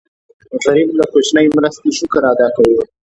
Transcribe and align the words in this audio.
غریب 0.65 0.89
له 0.99 1.05
کوچنۍ 1.11 1.45
مرستې 1.55 1.89
شکر 1.99 2.23
ادا 2.31 2.47
کوي 2.55 2.79